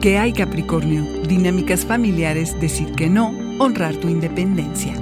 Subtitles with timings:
[0.00, 1.04] ¿Qué hay Capricornio?
[1.28, 4.94] Dinámicas familiares, decir que no, honrar tu independencia.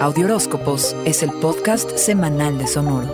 [0.00, 3.08] Audioróscopos es el podcast semanal de Sonoro.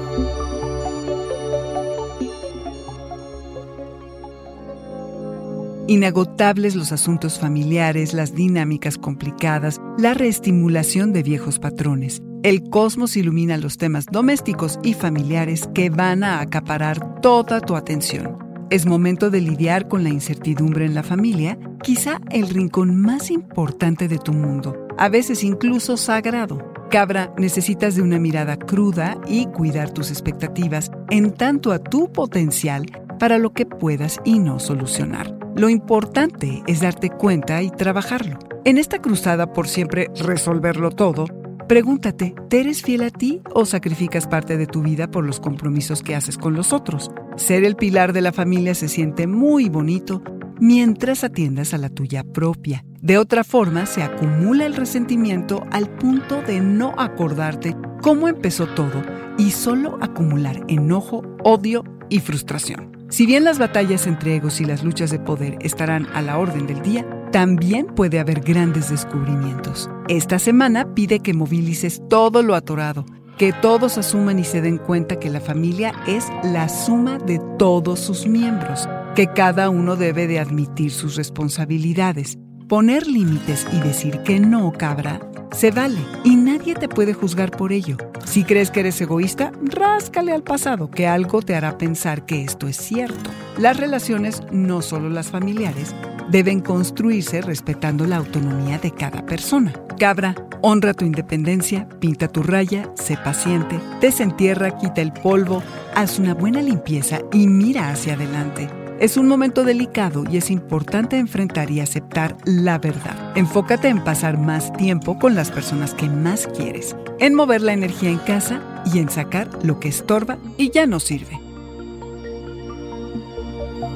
[5.86, 12.22] Inagotables los asuntos familiares, las dinámicas complicadas, la reestimulación de viejos patrones.
[12.42, 18.47] El cosmos ilumina los temas domésticos y familiares que van a acaparar toda tu atención.
[18.70, 24.08] Es momento de lidiar con la incertidumbre en la familia, quizá el rincón más importante
[24.08, 26.70] de tu mundo, a veces incluso sagrado.
[26.90, 32.84] Cabra, necesitas de una mirada cruda y cuidar tus expectativas en tanto a tu potencial
[33.18, 35.34] para lo que puedas y no solucionar.
[35.56, 38.38] Lo importante es darte cuenta y trabajarlo.
[38.66, 41.24] En esta cruzada por siempre resolverlo todo,
[41.68, 46.02] Pregúntate, ¿te eres fiel a ti o sacrificas parte de tu vida por los compromisos
[46.02, 47.10] que haces con los otros?
[47.38, 50.22] Ser el pilar de la familia se siente muy bonito
[50.60, 52.84] mientras atiendas a la tuya propia.
[53.00, 59.04] De otra forma, se acumula el resentimiento al punto de no acordarte cómo empezó todo
[59.38, 63.06] y solo acumular enojo, odio y frustración.
[63.08, 66.66] Si bien las batallas entre egos y las luchas de poder estarán a la orden
[66.66, 69.88] del día, también puede haber grandes descubrimientos.
[70.08, 73.06] Esta semana pide que movilices todo lo atorado,
[73.38, 78.00] que todos asuman y se den cuenta que la familia es la suma de todos
[78.00, 82.36] sus miembros, que cada uno debe de admitir sus responsabilidades.
[82.68, 85.20] Poner límites y decir que no, cabra,
[85.52, 87.96] se vale y nadie te puede juzgar por ello.
[88.26, 92.66] Si crees que eres egoísta, ráscale al pasado, que algo te hará pensar que esto
[92.66, 93.30] es cierto.
[93.56, 95.94] Las relaciones, no solo las familiares,
[96.30, 99.72] deben construirse respetando la autonomía de cada persona.
[99.98, 105.62] Cabra, honra tu independencia, pinta tu raya, sé paciente, desentierra, quita el polvo,
[105.94, 108.68] haz una buena limpieza y mira hacia adelante.
[109.00, 113.32] Es un momento delicado y es importante enfrentar y aceptar la verdad.
[113.36, 118.10] Enfócate en pasar más tiempo con las personas que más quieres, en mover la energía
[118.10, 118.60] en casa
[118.92, 121.37] y en sacar lo que estorba y ya no sirve.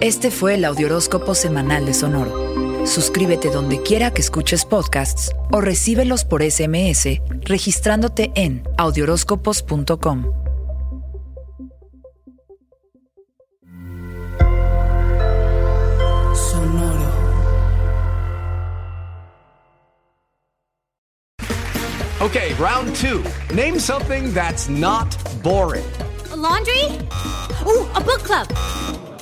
[0.02, 2.86] Este fue el Audioróscopo Semanal de Sonoro.
[2.88, 10.24] Suscríbete donde quiera que escuches podcasts o recíbelos por SMS registrándote en audioróscopos.com.
[16.34, 17.12] Sonoro.
[22.22, 23.22] Okay, round two.
[23.54, 25.84] Name something that's not boring.
[26.32, 26.86] A laundry?
[27.64, 28.48] Ooh, a book club.